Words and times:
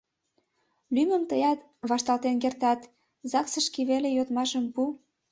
Лӱмым 0.93 1.23
тыят 1.29 1.59
вашталтен 1.89 2.35
кертат, 2.43 2.79
загсышке 3.31 3.81
веле 3.89 4.09
йодмашым 4.17 4.65
пу... 4.73 4.81